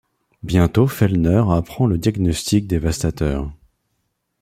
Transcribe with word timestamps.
Bientôt 0.41 0.87
Fellner 0.87 1.43
apprend 1.51 1.85
le 1.85 1.99
diagnostic 1.99 2.65
dévastateur. 2.65 3.51